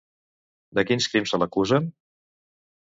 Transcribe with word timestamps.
De 0.79 0.85
quins 0.93 1.09
crims 1.13 1.35
se 1.37 1.43
l'acusen? 1.45 1.95